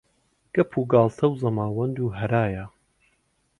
گەپ 0.55 0.71
و 0.79 0.81
گاڵتە 0.91 1.25
و 1.29 1.39
زەماوەند 1.41 1.97
و 1.99 2.07
هەرایە 2.19 2.65